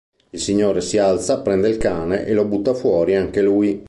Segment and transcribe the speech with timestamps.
[0.31, 3.79] Il signore si alza, prende il cane e lo butta fuori anche lui.